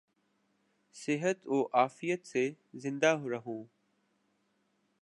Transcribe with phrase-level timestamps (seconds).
[0.95, 2.51] صحت و عافیت سے
[2.73, 3.63] زندہ رہوں